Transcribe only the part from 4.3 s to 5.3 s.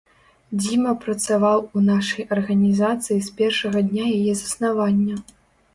заснавання.